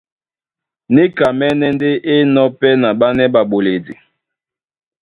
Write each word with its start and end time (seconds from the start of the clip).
Níkamɛ́nɛ́ 0.93 1.71
ndé 1.75 1.89
é 2.11 2.13
enɔ̄ 2.23 2.45
pɛ́ 2.59 2.71
na 2.81 2.89
ɓánɛ́ 2.99 3.31
ɓaɓoledi. 3.33 3.93